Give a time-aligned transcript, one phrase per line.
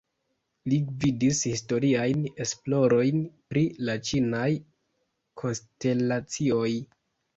[0.71, 3.21] Li gvidis historiajn esplorojn
[3.53, 4.49] pri la ĉinaj
[5.43, 6.69] konstelacioj.